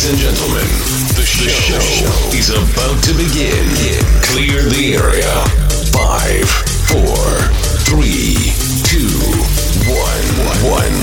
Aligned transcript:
Ladies 0.00 0.16
and 0.16 0.32
gentlemen, 0.32 0.68
the 1.12 1.26
show, 1.28 1.76
is 2.32 2.48
about 2.48 3.04
to 3.04 3.12
begin. 3.12 3.68
Clear 4.32 4.64
the 4.72 4.96
area. 4.96 5.28
Five, 5.92 6.48
four, 6.88 7.20
three, 7.84 8.32
two, 8.88 9.12
one, 9.92 10.72
one. 10.72 10.96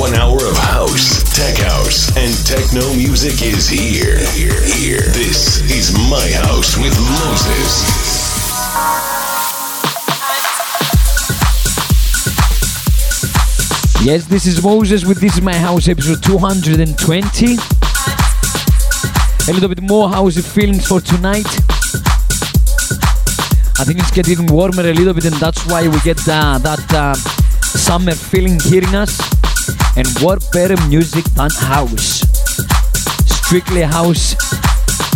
One 0.00 0.14
hour 0.14 0.38
of 0.40 0.56
house, 0.56 1.22
tech 1.36 1.58
house, 1.58 2.16
and 2.16 2.32
techno 2.46 2.94
music 2.94 3.42
is 3.42 3.68
here. 3.68 4.16
Here, 4.32 4.56
here. 4.72 5.04
This 5.12 5.60
is 5.68 5.92
my 6.08 6.24
house 6.40 6.78
with 6.78 6.96
Moses. 7.20 7.84
Yes, 14.02 14.24
this 14.24 14.46
is 14.46 14.62
Moses 14.62 15.04
with 15.04 15.20
This 15.20 15.34
Is 15.34 15.42
My 15.42 15.52
House 15.52 15.88
episode 15.88 16.22
220. 16.22 17.79
A 19.50 19.52
little 19.52 19.68
bit 19.68 19.82
more 19.82 20.08
How 20.08 20.28
is 20.28 20.36
housey 20.36 20.54
feelings 20.54 20.86
for 20.86 21.00
tonight. 21.00 21.50
I 23.80 23.84
think 23.84 23.98
it's 23.98 24.12
getting 24.12 24.46
warmer 24.46 24.82
a 24.82 24.94
little 24.94 25.12
bit 25.12 25.24
and 25.24 25.34
that's 25.34 25.66
why 25.66 25.88
we 25.88 25.98
get 26.02 26.20
uh, 26.28 26.58
that 26.58 26.94
uh, 26.94 27.14
summer 27.14 28.12
feeling 28.12 28.60
hearing 28.60 28.94
us. 28.94 29.18
And 29.96 30.06
what 30.20 30.46
better 30.52 30.76
music 30.86 31.24
than 31.34 31.50
house? 31.50 32.20
Strictly 33.26 33.82
house, 33.82 34.36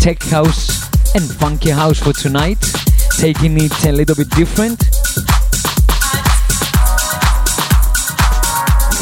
tech 0.00 0.20
house 0.24 0.82
and 1.14 1.22
funky 1.22 1.70
house 1.70 2.00
for 2.00 2.12
tonight. 2.12 2.58
Taking 3.16 3.60
it 3.60 3.84
a 3.86 3.92
little 3.92 4.16
bit 4.16 4.30
different. 4.30 4.82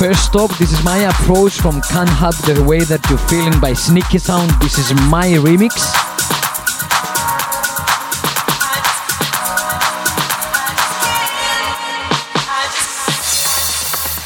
First 0.02 0.34
up, 0.34 0.51
this 0.59 0.73
is 0.73 0.83
my 0.83 0.98
approach 0.98 1.61
from 1.61 1.80
Can't 1.83 2.09
Help 2.09 2.34
the 2.38 2.60
Way 2.65 2.80
That 2.80 3.09
You're 3.09 3.23
Feeling 3.30 3.60
by 3.60 3.73
Sneaky 3.73 4.19
Sound. 4.19 4.51
This 4.60 4.77
is 4.77 4.93
my 5.09 5.29
remix. 5.38 5.79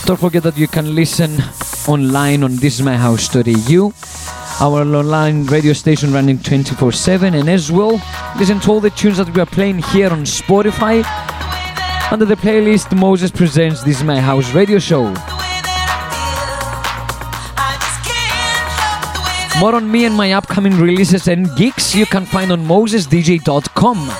Don't 0.06 0.18
forget 0.18 0.42
that 0.44 0.56
you 0.56 0.66
can 0.66 0.94
listen 0.94 1.42
online 1.86 2.42
on 2.42 2.56
This 2.56 2.76
Is 2.76 2.82
My 2.82 2.96
House.eu, 2.96 3.92
our 4.62 4.80
online 4.80 5.44
radio 5.44 5.74
station 5.74 6.10
running 6.10 6.38
24 6.38 6.90
7, 6.90 7.34
and 7.34 7.50
as 7.50 7.70
well, 7.70 8.00
listen 8.38 8.60
to 8.60 8.70
all 8.70 8.80
the 8.80 8.88
tunes 8.88 9.18
that 9.18 9.28
we 9.34 9.42
are 9.42 9.44
playing 9.44 9.82
here 9.82 10.08
on 10.08 10.20
Spotify 10.20 11.04
under 12.10 12.24
the 12.24 12.36
playlist 12.36 12.98
Moses 12.98 13.30
Presents 13.30 13.82
This 13.82 13.98
Is 13.98 14.04
My 14.04 14.18
House 14.18 14.54
radio 14.54 14.78
show. 14.78 15.35
More 19.58 19.74
on 19.74 19.90
me 19.90 20.04
and 20.04 20.14
my 20.14 20.32
upcoming 20.32 20.78
releases 20.78 21.28
and 21.28 21.48
gigs 21.56 21.94
you 21.94 22.04
can 22.04 22.26
find 22.26 22.52
on 22.52 22.66
mosesdj.com. 22.66 24.10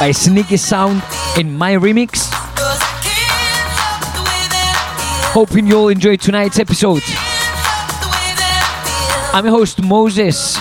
by 0.00 0.12
Sneaky 0.12 0.56
Sound 0.56 1.02
in 1.38 1.54
my 1.56 1.74
remix. 1.74 2.30
Hoping 5.32 5.66
you 5.66 5.76
all 5.76 5.88
enjoy 5.88 6.16
tonight's 6.16 6.58
episode. 6.58 7.02
I'm 9.34 9.44
your 9.44 9.54
host 9.54 9.82
Moses. 9.82 10.56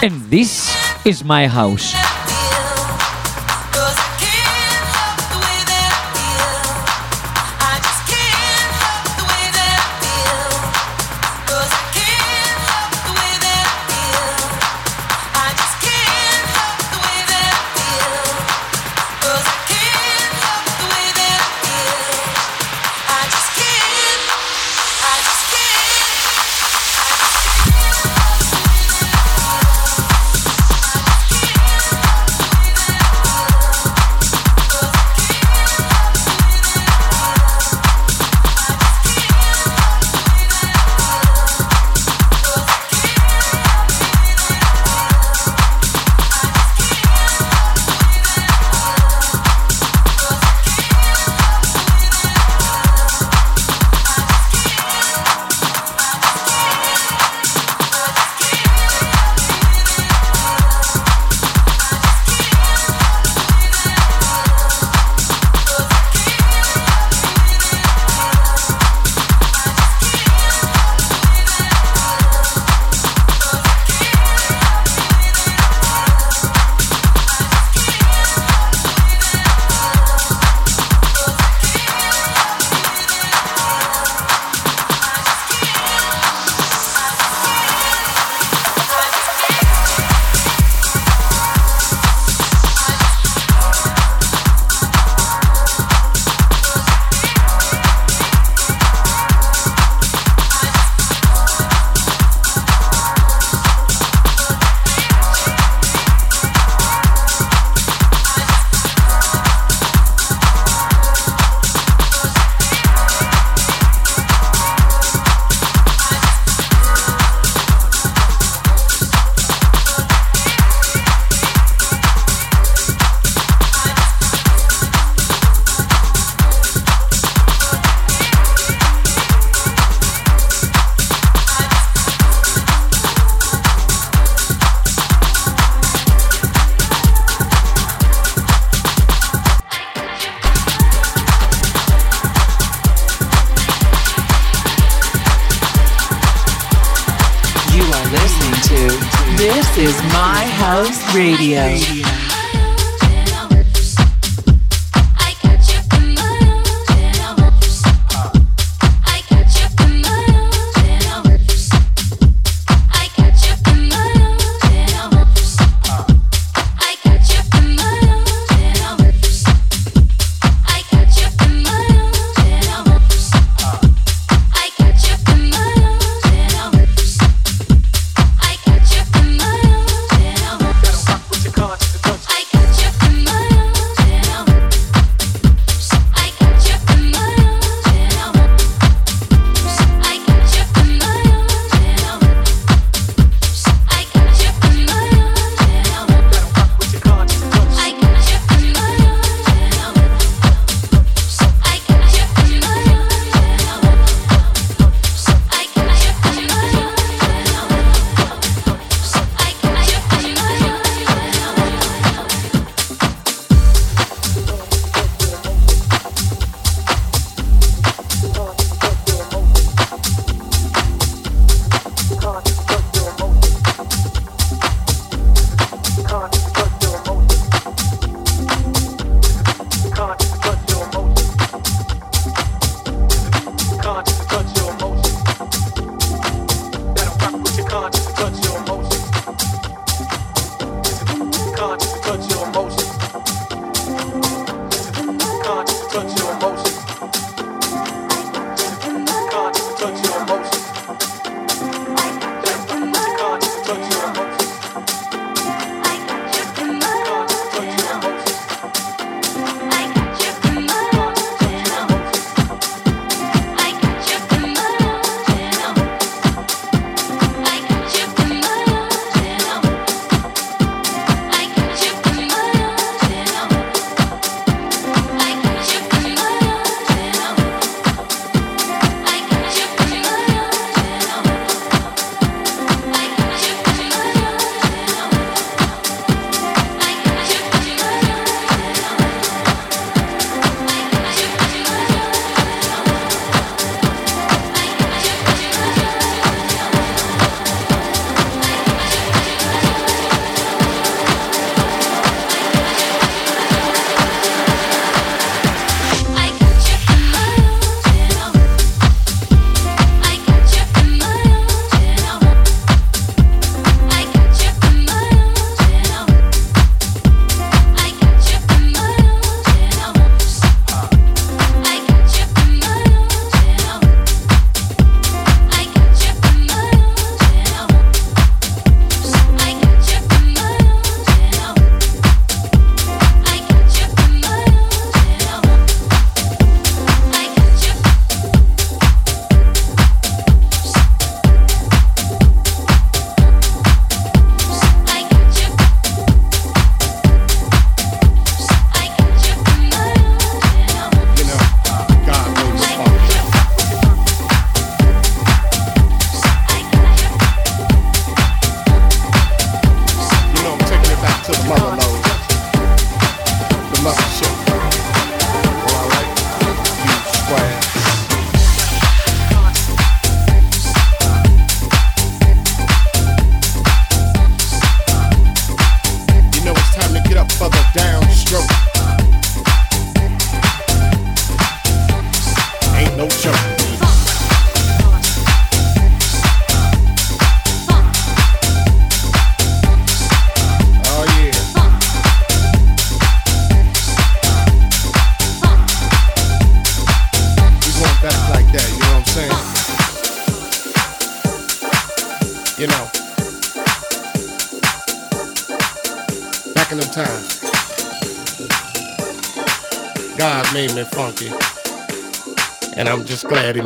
And 0.00 0.14
this 0.30 0.67
is 1.08 1.24
my 1.24 1.46
house. 1.46 2.07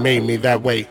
Made 0.03 0.25
me 0.25 0.37
that 0.37 0.63
way. 0.63 0.89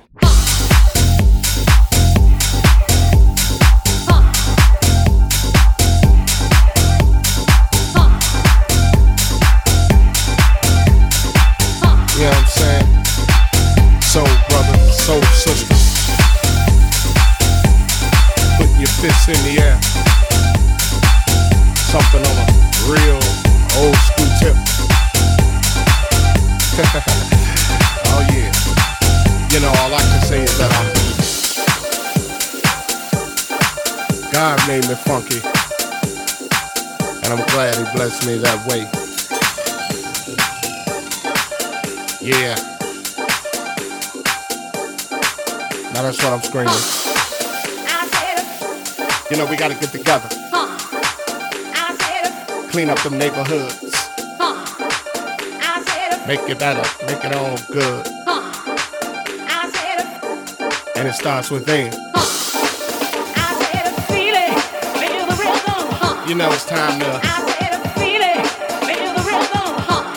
God 34.31 34.65
made 34.65 34.87
me 34.87 34.95
funky. 34.95 35.41
And 37.23 37.33
I'm 37.33 37.45
glad 37.47 37.75
he 37.75 37.83
blessed 37.93 38.25
me 38.25 38.37
that 38.37 38.65
way. 38.65 38.87
Yeah. 42.21 42.55
Now 45.93 46.03
that's 46.03 46.23
what 46.23 46.31
I'm 46.31 46.41
screaming. 46.41 46.73
You 49.29 49.37
know, 49.37 49.45
we 49.49 49.57
gotta 49.57 49.75
get 49.75 49.91
together. 49.91 50.29
Clean 52.69 52.89
up 52.89 52.99
them 53.01 53.17
neighborhoods. 53.17 53.91
Make 56.25 56.47
it 56.47 56.57
better. 56.57 57.05
Make 57.05 57.25
it 57.25 57.33
all 57.33 57.57
good. 57.71 58.07
And 60.95 61.07
it 61.07 61.13
starts 61.13 61.51
within. 61.51 62.10
You 66.27 66.35
know 66.35 66.51
it's 66.51 66.65
time 66.65 66.99
to 66.99 67.05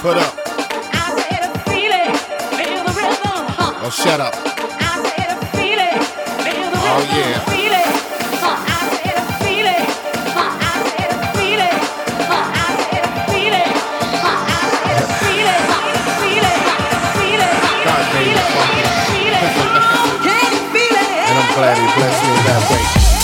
put 0.03 0.17
up. 0.19 0.35
Or 3.81 3.87
oh, 3.87 3.91
shut 3.91 4.21
up. 4.21 4.35
Oh 6.87 7.03
yeah. 7.11 7.55
Made 18.15 18.31
it 18.31 18.39
funky. 18.55 18.83
And 21.27 21.37
I'm 21.37 21.51
glad 21.57 21.75
he 21.79 21.87
blessed 21.99 22.23
me 22.23 22.35
that 22.47 22.63
way. 22.71 23.24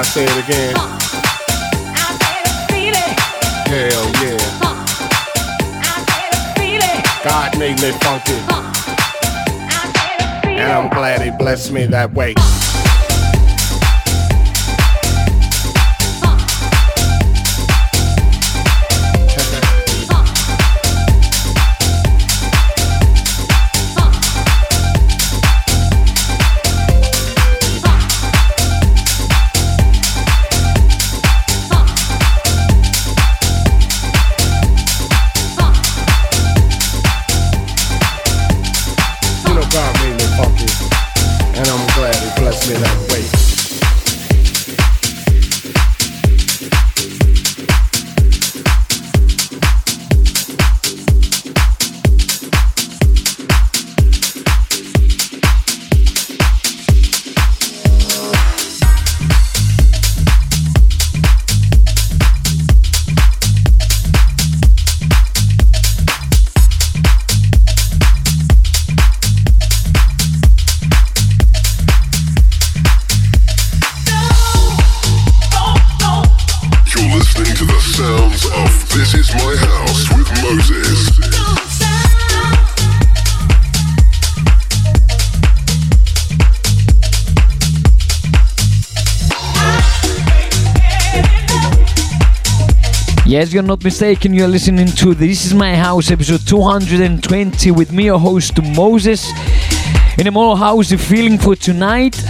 I 0.00 0.02
say 0.02 0.24
it 0.24 0.44
again? 0.48 0.74
Hell 3.68 4.06
yeah. 4.24 4.40
God 7.22 7.58
made 7.58 7.78
me 7.82 7.90
funky. 8.00 8.32
And 10.48 10.72
I'm 10.72 10.88
glad 10.88 11.20
he 11.20 11.30
blessed 11.30 11.72
me 11.72 11.84
that 11.84 12.14
way. 12.14 12.34
Yes, 93.40 93.54
you're 93.54 93.62
not 93.62 93.82
mistaken. 93.82 94.34
You're 94.34 94.48
listening 94.48 94.88
to 94.88 95.14
This 95.14 95.46
Is 95.46 95.54
My 95.54 95.74
House, 95.74 96.10
episode 96.10 96.46
220, 96.46 97.70
with 97.70 97.90
me, 97.90 98.04
your 98.04 98.18
host 98.18 98.52
Moses, 98.76 99.32
in 100.18 100.26
a 100.26 100.30
more 100.30 100.56
housey 100.56 101.00
feeling 101.00 101.38
for 101.38 101.56
tonight. 101.56 102.22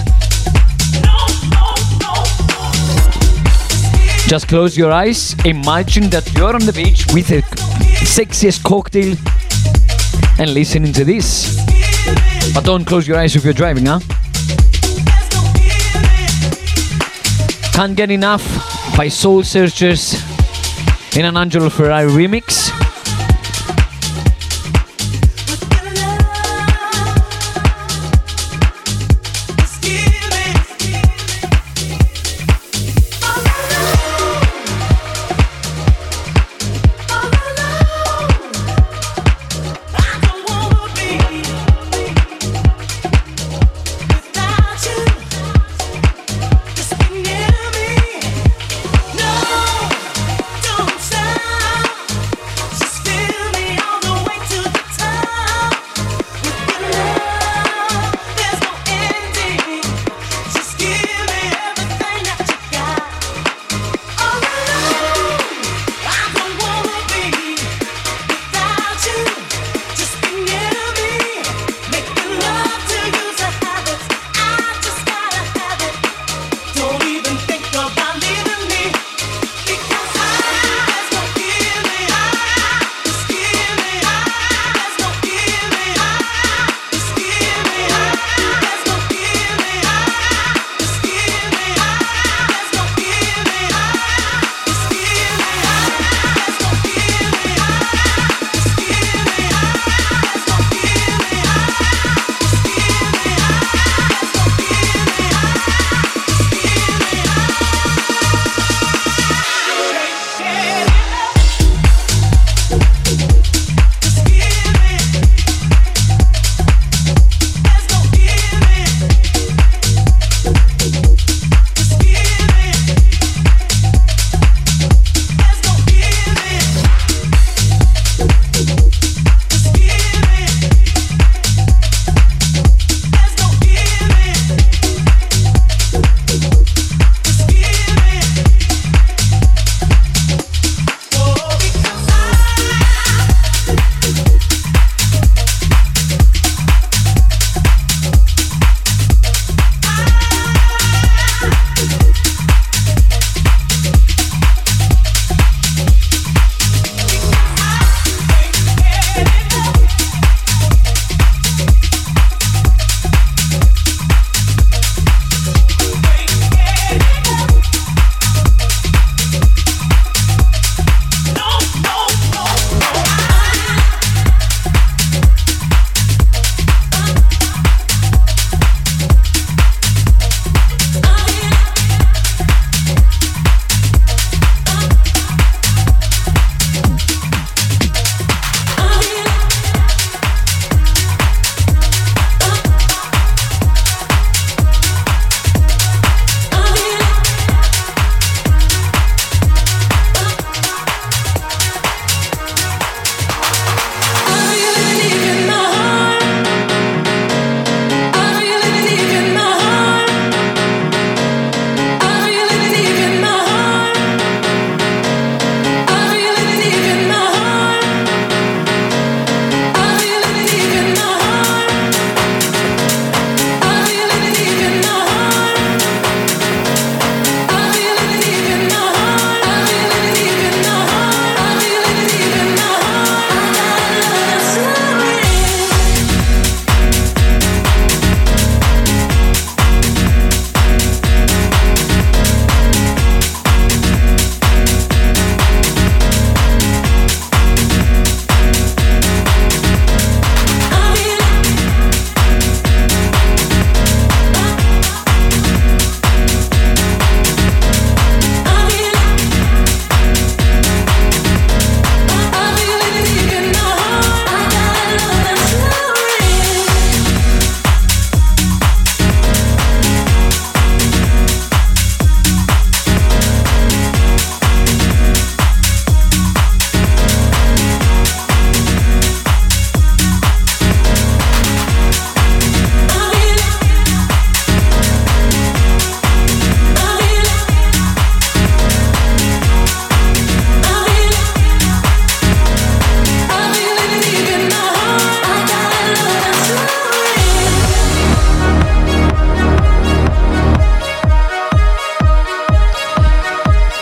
Just 4.29 4.47
close 4.47 4.79
your 4.79 4.93
eyes, 4.93 5.35
imagine 5.45 6.11
that 6.11 6.33
you're 6.33 6.55
on 6.55 6.65
the 6.65 6.73
beach 6.73 7.05
with 7.13 7.27
the 7.27 7.43
sexiest 8.07 8.63
cocktail 8.63 9.17
and 10.39 10.55
listening 10.55 10.93
to 10.93 11.05
this. 11.05 11.57
But 12.55 12.65
don't 12.65 12.85
close 12.85 13.09
your 13.09 13.19
eyes 13.19 13.35
if 13.35 13.43
you're 13.43 13.53
driving, 13.53 13.87
huh? 13.87 13.99
Can't 17.73 17.97
Get 17.97 18.13
Enough 18.13 18.45
by 18.97 19.09
Soul 19.09 19.43
Searchers 19.43 20.30
in 21.17 21.25
an 21.25 21.37
Angelo 21.37 21.69
Ferrari 21.69 22.09
remix. 22.09 22.70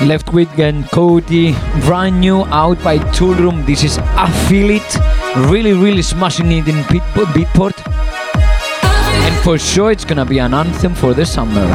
Leftwing 0.09 0.59
and 0.59 0.85
Kody, 0.87 1.53
brand 1.85 2.19
new 2.19 2.43
out 2.47 2.83
by 2.83 2.97
Toolroom. 3.17 3.67
This 3.67 3.85
is 3.85 3.99
I 3.99 4.31
Feel 4.49 4.71
It. 4.71 4.97
Really, 5.51 5.75
really 5.75 6.01
smashing 6.01 6.51
it 6.51 6.67
in. 6.67 6.77
Beatport. 6.85 7.77
And 9.27 9.37
for 9.45 9.59
sure, 9.59 9.91
it's 9.93 10.07
gonna 10.07 10.25
be 10.25 10.39
an 10.39 10.55
anthem 10.55 10.95
for 10.95 11.13
the 11.13 11.27
summer. 11.27 11.67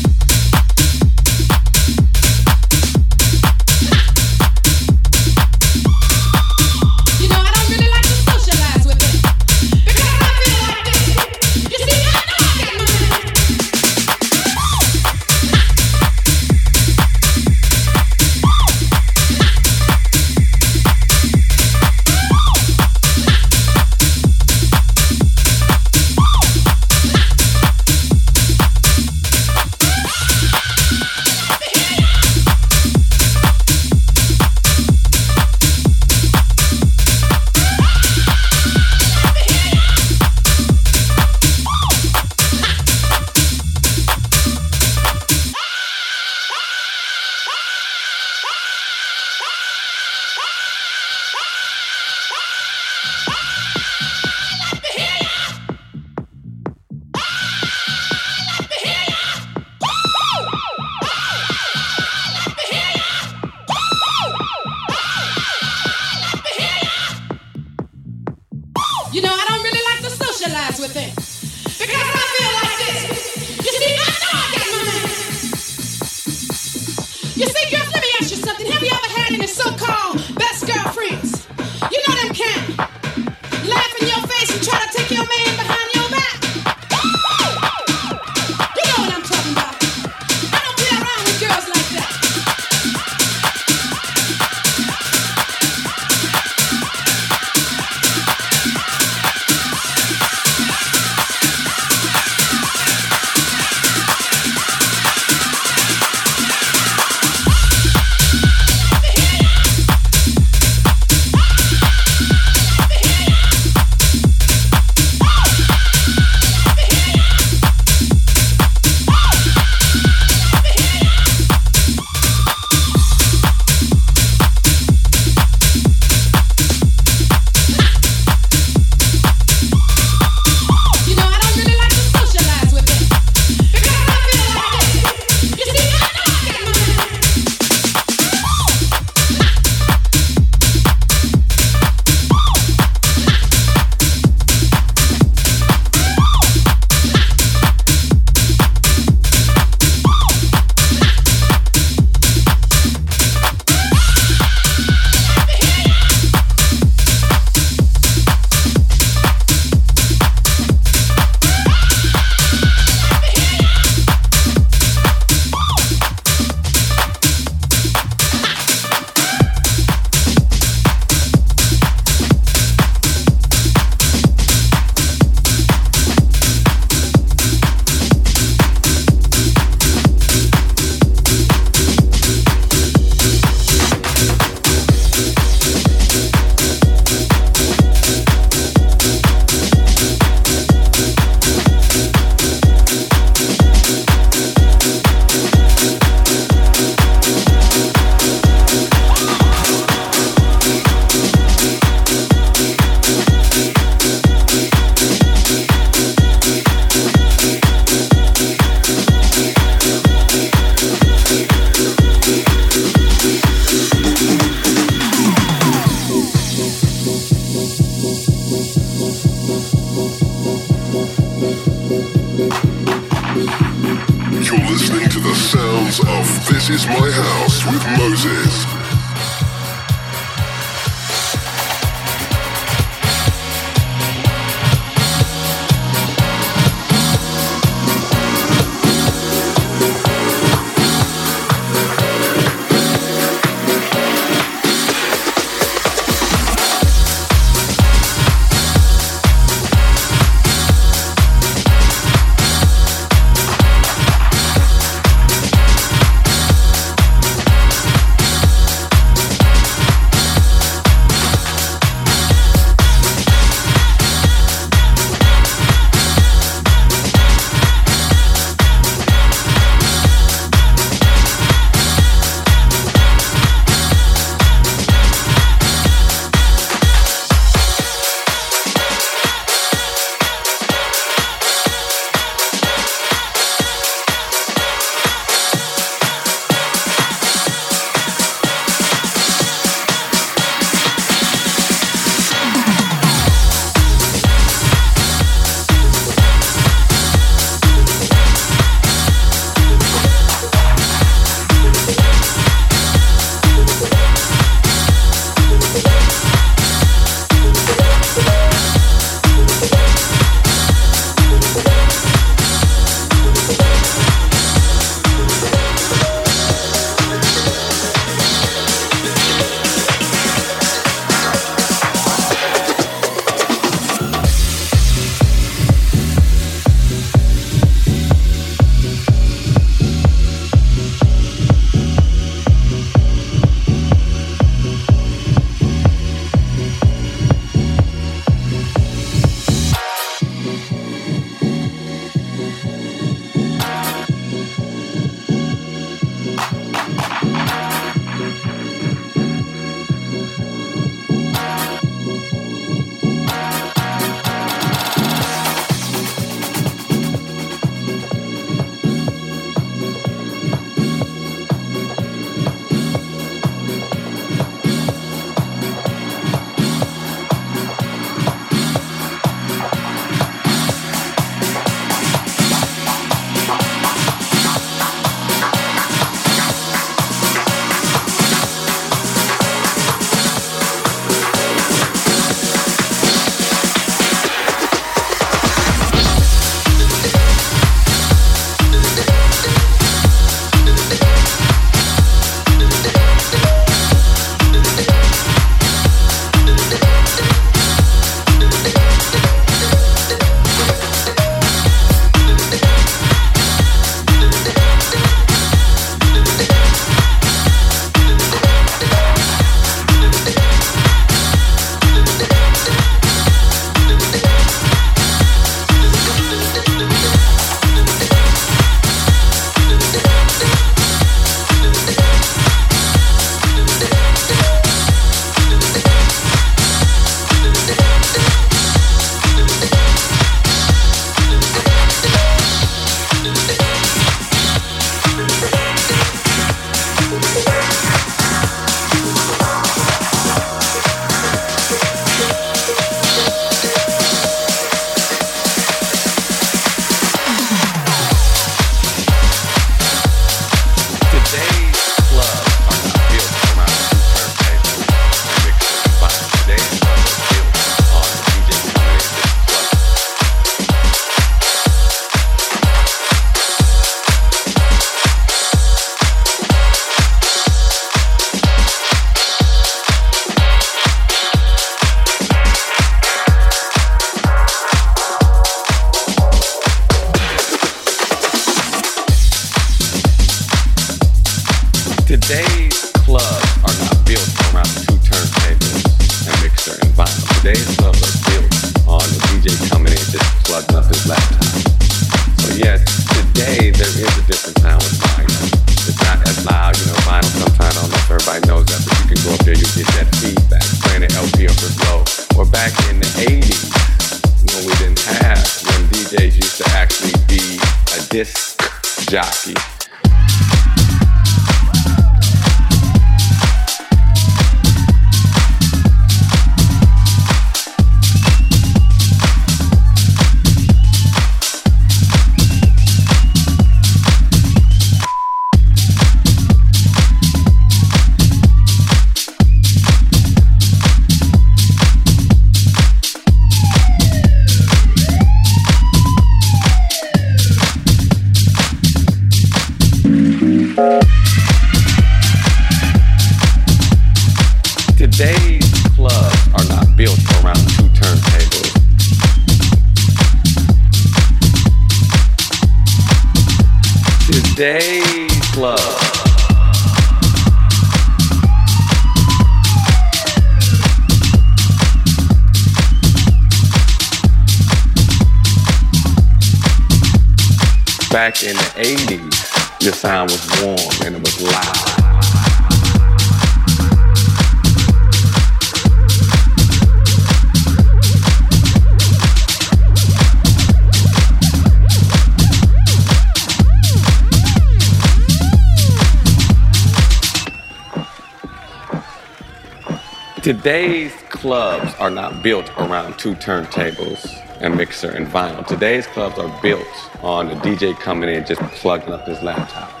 Today's 590.43 591.13
clubs 591.29 591.93
are 591.95 592.11
not 592.11 592.43
built 592.43 592.69
around 592.77 593.17
two 593.17 593.33
turntables, 593.35 594.27
a 594.61 594.69
mixer, 594.69 595.09
and 595.09 595.25
vinyl. 595.25 595.65
Today's 595.65 596.05
clubs 596.07 596.37
are 596.37 596.61
built 596.61 596.85
on 597.23 597.49
a 597.49 597.55
DJ 597.57 597.97
coming 597.99 598.29
in 598.29 598.45
just 598.45 598.61
plugging 598.73 599.13
up 599.13 599.27
his 599.27 599.41
laptop. 599.41 600.00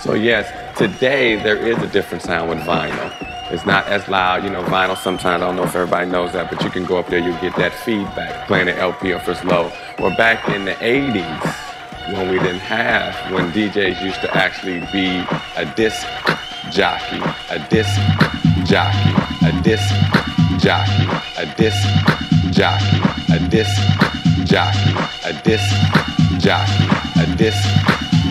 So 0.00 0.14
yes, 0.14 0.46
today 0.78 1.36
there 1.36 1.56
is 1.56 1.78
a 1.78 1.86
different 1.88 2.22
sound 2.22 2.50
with 2.50 2.58
vinyl. 2.60 3.12
It's 3.52 3.66
not 3.66 3.86
as 3.86 4.06
loud, 4.08 4.44
you 4.44 4.50
know, 4.50 4.62
vinyl 4.62 4.96
sometimes, 4.96 5.42
I 5.42 5.46
don't 5.46 5.56
know 5.56 5.64
if 5.64 5.74
everybody 5.74 6.08
knows 6.08 6.32
that, 6.32 6.50
but 6.50 6.62
you 6.62 6.70
can 6.70 6.84
go 6.84 6.98
up 6.98 7.08
there, 7.08 7.18
you 7.18 7.32
get 7.40 7.56
that 7.56 7.74
feedback 7.74 8.46
playing 8.46 8.66
the 8.66 8.78
LP 8.78 9.10
if 9.10 9.28
it's 9.28 9.42
low. 9.44 9.72
Well, 9.98 10.16
back 10.16 10.48
in 10.48 10.64
the 10.64 10.74
80s, 10.74 12.14
when 12.14 12.30
we 12.30 12.38
didn't 12.38 12.60
have, 12.60 13.32
when 13.32 13.50
DJs 13.52 14.02
used 14.02 14.20
to 14.20 14.36
actually 14.36 14.80
be 14.92 15.24
a 15.56 15.64
disc 15.74 16.06
jockey, 16.70 17.20
a 17.50 17.58
disc 17.68 17.98
jockey 18.64 19.30
a 19.42 19.52
disc 19.62 19.94
jockey, 20.58 21.06
a 21.38 21.54
disc 21.56 21.56
jockey, 21.56 21.56
a 21.56 21.56
disc 21.56 21.88
jockey, 22.50 23.00
a 23.32 23.38
disc 23.48 23.80
jockey, 24.44 24.92
a 25.24 25.32
disc 25.42 25.70
jockey, 26.38 26.86
a 27.20 27.36
disc 27.36 27.64
jockey, 27.64 28.09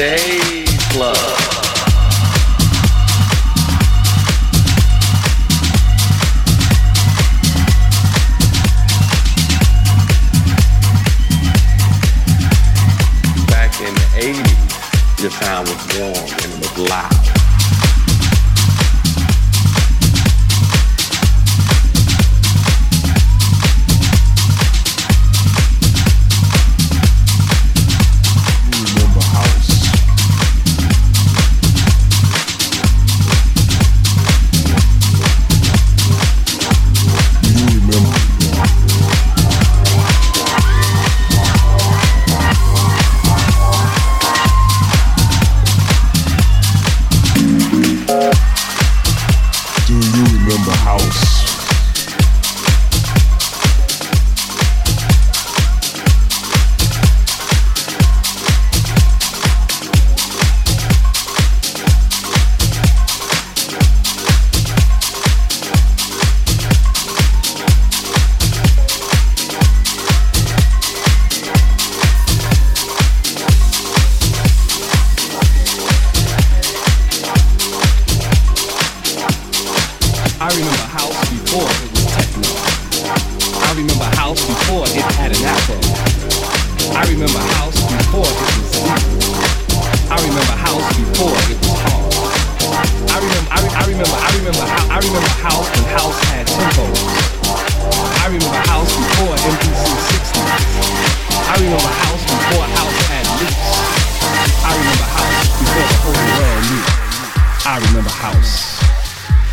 day. 0.00 0.49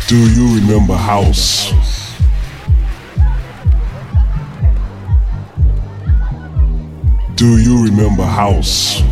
Do 0.08 0.16
you 0.16 0.60
remember 0.60 0.94
house? 0.94 1.72
Do 7.34 7.58
you 7.58 7.84
remember 7.84 8.24
house? 8.24 9.02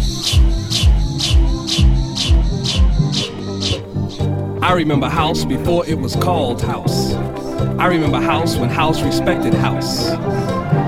I 4.62 4.72
remember 4.72 5.08
house 5.08 5.44
before 5.44 5.86
it 5.86 5.98
was 5.98 6.16
called 6.16 6.60
house. 6.60 7.14
I 7.78 7.86
remember 7.86 8.20
house 8.20 8.56
when 8.56 8.68
house 8.68 9.00
respected 9.02 9.54
house. 9.54 10.10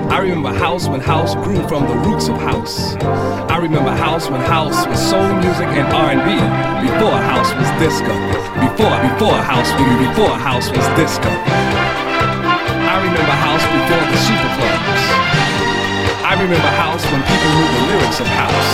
I 0.09 0.25
remember 0.25 0.49
house 0.49 0.89
when 0.89 1.01
house 1.01 1.35
grew 1.45 1.61
from 1.69 1.85
the 1.85 1.93
roots 2.01 2.27
of 2.29 2.37
house. 2.41 2.97
I 3.45 3.57
remember 3.61 3.93
house 3.93 4.27
when 4.27 4.41
house 4.41 4.87
was 4.89 4.97
soul 4.97 5.29
music 5.37 5.69
and 5.69 5.85
R&B. 5.85 6.33
Before 6.81 7.13
house 7.29 7.53
was 7.53 7.69
disco. 7.77 8.09
Before, 8.57 8.89
before 9.05 9.37
house, 9.45 9.69
before 9.77 10.33
house 10.33 10.73
was 10.73 10.81
disco. 10.97 11.29
I 11.29 12.95
remember 13.05 13.35
house 13.37 13.61
before 13.69 14.01
the 14.09 14.19
superclubs. 14.25 15.03
I 16.25 16.33
remember 16.41 16.71
house 16.73 17.05
when 17.13 17.21
people 17.29 17.51
knew 17.53 17.69
the 17.69 17.83
lyrics 17.93 18.19
of 18.19 18.27
house. 18.33 18.71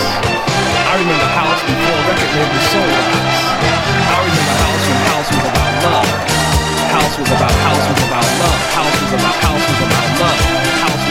I 0.88 0.93
remember 1.03 1.29
house 1.36 1.61
before 1.67 1.99
record 2.15 2.31
labels 2.31 2.67
sold 2.71 2.95
house. 2.95 3.43
I 4.07 4.17
remember 4.23 4.55
house 4.55 4.83
when 4.88 5.01
house 5.11 5.29
was 5.36 5.45
about 5.51 5.73
love. 5.83 6.11
house 6.95 7.15
was 7.19 7.27
about 7.27 7.55
house 7.59 7.86
was 7.91 8.01
about 8.07 8.29
love. 8.39 8.61
House 8.71 8.95
was 9.03 9.11
about 9.19 9.36
house 9.43 9.65
was 9.67 9.79
about 9.83 10.09
love. 10.23 10.54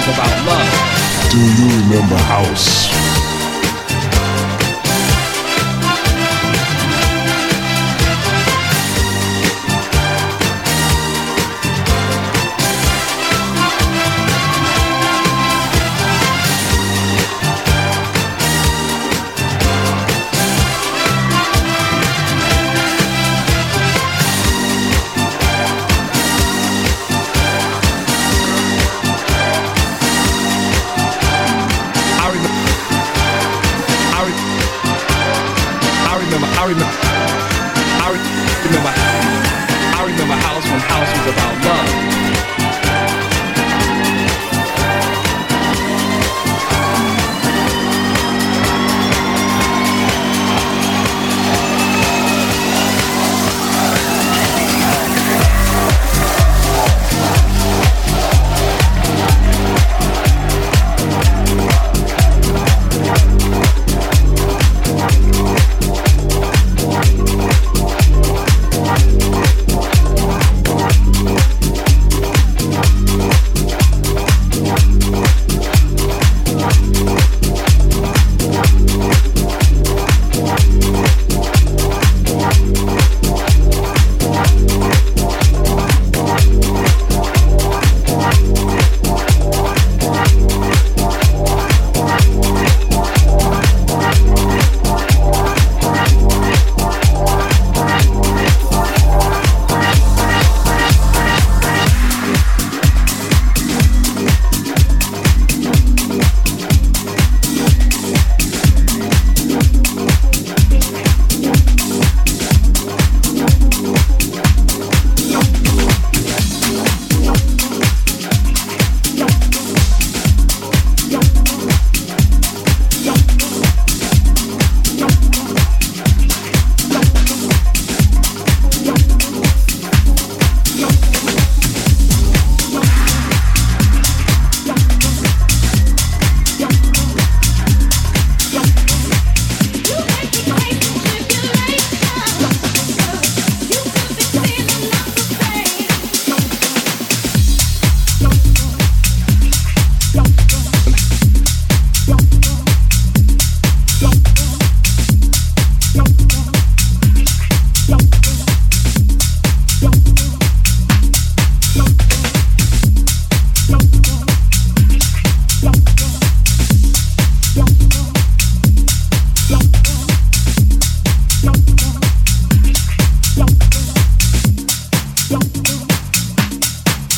About 0.05 0.47
love. 0.47 1.31
Do 1.31 1.39
you 1.39 1.81
remember 1.81 2.17
house? 2.17 3.14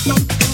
Thank. 0.07 0.46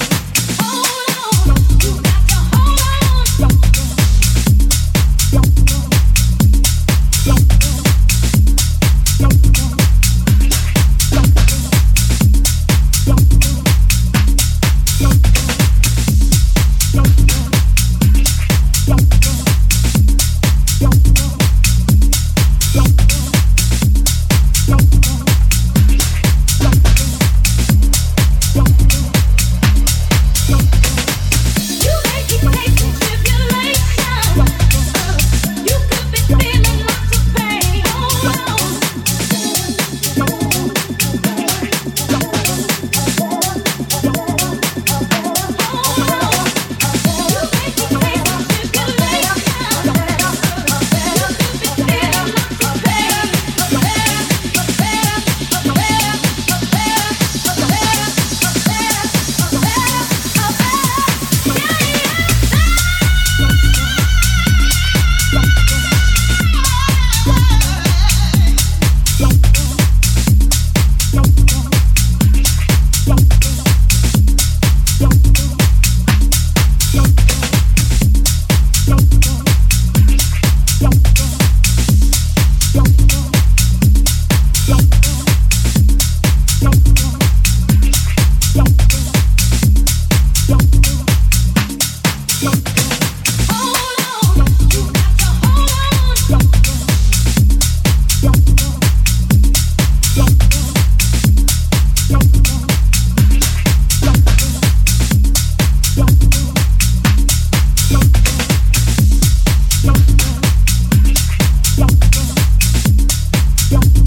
young. 113.72 114.01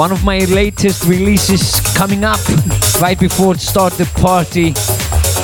One 0.00 0.12
of 0.12 0.24
my 0.24 0.38
latest 0.46 1.04
releases 1.04 1.78
coming 1.94 2.24
up 2.24 2.40
right 3.02 3.20
before 3.20 3.54
start 3.56 3.92
the 3.98 4.06
party 4.18 4.72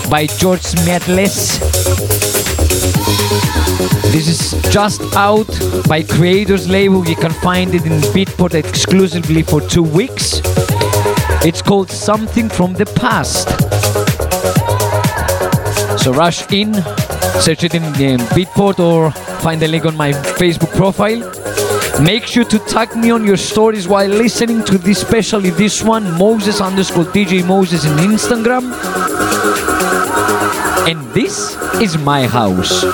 by 0.09 0.25
George 0.39 0.75
Medless. 0.87 1.59
This 4.13 4.29
is 4.29 4.73
just 4.73 5.03
out 5.15 5.47
by 5.87 6.03
Creators 6.03 6.71
Label. 6.71 7.07
You 7.07 7.17
can 7.17 7.33
find 7.33 7.75
it 7.75 7.85
in 7.85 8.01
Beatport 8.15 8.55
exclusively 8.55 9.43
for 9.43 9.61
two 9.61 9.83
weeks. 9.83 10.41
It's 11.45 11.61
called 11.61 11.91
Something 11.91 12.49
from 12.49 12.73
the 12.73 12.87
Past. 12.87 13.51
So 16.03 16.15
rush 16.15 16.51
in, 16.51 16.73
search 17.43 17.63
it 17.63 17.75
in 17.75 17.85
um, 17.85 18.27
Beatport 18.29 18.79
or 18.79 19.11
find 19.43 19.61
the 19.61 19.69
link 19.69 19.85
on 19.85 19.95
my 19.95 20.13
Facebook 20.13 20.75
profile. 20.75 21.36
Make 22.03 22.27
sure 22.27 22.45
to 22.45 22.59
tag 22.59 22.95
me 22.95 23.11
on 23.11 23.25
your 23.25 23.39
stories 23.39 23.89
while 23.89 24.09
listening 24.09 24.63
to 24.65 24.77
this, 24.77 25.03
especially 25.03 25.51
this 25.51 25.83
one, 25.83 26.05
Moses 26.19 26.61
underscore 26.61 27.05
DJ 27.05 27.45
Moses 27.47 27.85
in 27.87 27.93
Instagram. 27.97 28.71
And 30.87 31.03
this 31.15 31.57
is 31.81 31.97
my 31.97 32.27
house. 32.27 32.85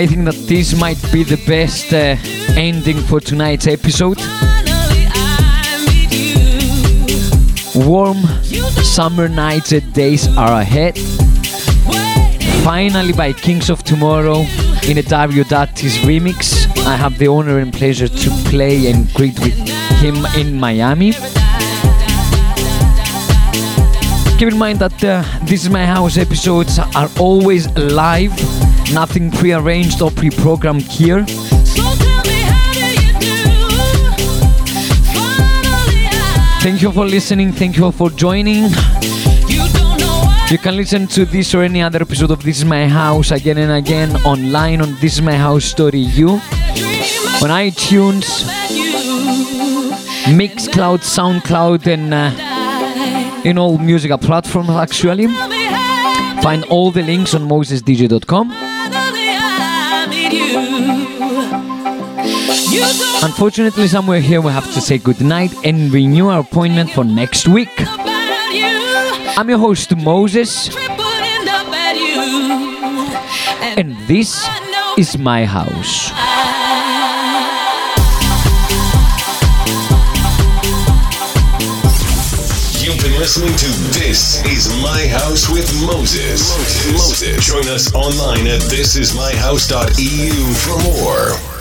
I 0.00 0.06
think 0.06 0.24
that 0.24 0.46
this 0.48 0.74
might 0.80 0.96
be 1.12 1.24
the 1.24 1.36
best 1.46 1.92
uh, 1.92 2.16
ending 2.56 2.96
for 3.02 3.20
tonight's 3.20 3.66
episode. 3.66 4.16
Warm 7.74 8.16
summer 8.82 9.28
nights 9.28 9.72
and 9.72 9.92
days 9.92 10.26
are 10.38 10.58
ahead. 10.58 10.96
Finally, 12.64 13.12
by 13.12 13.34
Kings 13.34 13.68
of 13.68 13.84
Tomorrow 13.84 14.46
in 14.88 14.96
a 14.96 15.02
Dario 15.02 15.44
remix, 16.08 16.66
I 16.86 16.96
have 16.96 17.18
the 17.18 17.26
honor 17.26 17.58
and 17.58 17.70
pleasure 17.70 18.08
to 18.08 18.30
play 18.48 18.90
and 18.90 19.12
greet 19.12 19.38
with 19.40 19.58
him 20.00 20.24
in 20.34 20.58
Miami. 20.58 21.12
Keep 24.38 24.52
in 24.52 24.56
mind 24.58 24.78
that 24.78 25.04
uh, 25.04 25.22
This 25.44 25.64
Is 25.64 25.68
My 25.68 25.84
House 25.84 26.16
episodes 26.16 26.78
are 26.78 27.10
always 27.18 27.68
live, 27.76 28.32
nothing 28.92 29.30
pre-arranged 29.30 30.02
or 30.02 30.10
pre-programmed 30.10 30.82
here. 30.82 31.24
Thank 36.62 36.82
you 36.82 36.92
for 36.92 37.06
listening, 37.06 37.52
thank 37.52 37.76
you 37.76 37.90
for 37.92 38.10
joining. 38.10 38.64
You 40.50 40.58
can 40.58 40.76
listen 40.76 41.06
to 41.08 41.24
this 41.24 41.54
or 41.54 41.62
any 41.62 41.80
other 41.80 42.02
episode 42.02 42.30
of 42.30 42.42
This 42.42 42.58
Is 42.58 42.64
My 42.64 42.88
House 42.88 43.30
again 43.30 43.58
and 43.58 43.72
again 43.72 44.16
online 44.24 44.82
on 44.82 44.94
This 45.00 45.14
Is 45.14 45.22
My 45.22 45.36
House 45.36 45.64
Story 45.64 46.00
U, 46.00 46.30
on 46.30 47.50
iTunes, 47.50 48.24
Mixcloud, 50.26 51.00
Soundcloud, 51.00 51.86
and 51.86 52.12
uh, 52.12 53.42
in 53.44 53.58
all 53.58 53.78
musical 53.78 54.18
platforms 54.18 54.70
actually. 54.70 55.28
Find 56.42 56.64
all 56.64 56.90
the 56.90 57.02
links 57.02 57.34
on 57.34 57.48
mosesdj.com. 57.48 58.69
Unfortunately, 62.72 63.88
somewhere 63.88 64.20
here 64.20 64.40
we 64.40 64.52
have 64.52 64.72
to 64.74 64.80
say 64.80 64.96
goodnight 64.98 65.52
and 65.64 65.92
renew 65.92 66.28
our 66.28 66.40
appointment 66.40 66.90
for 66.90 67.02
next 67.02 67.48
week. 67.48 67.70
I'm 69.36 69.48
your 69.48 69.58
host, 69.58 69.96
Moses, 69.96 70.68
and 73.76 73.96
this 74.06 74.46
is 74.96 75.18
my 75.18 75.44
house. 75.44 76.10
You've 82.80 83.02
been 83.02 83.18
listening 83.18 83.56
to 83.56 83.66
This 83.98 84.44
Is 84.46 84.68
My 84.80 85.08
House 85.08 85.50
with 85.50 85.68
Moses. 85.84 86.54
Moses. 86.92 87.44
Join 87.46 87.66
us 87.68 87.92
online 87.94 88.46
at 88.46 88.60
thisismyhouse.eu 88.62 90.54
for 90.54 90.78
more. 90.84 91.59